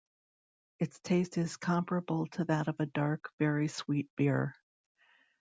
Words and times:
Its 0.79 0.99
taste 1.01 1.37
is 1.37 1.57
comparable 1.57 2.25
to 2.25 2.43
that 2.45 2.67
of 2.67 2.79
a 2.79 2.87
dark, 2.87 3.29
very 3.37 3.67
sweet 3.67 4.09
beer. 4.15 4.55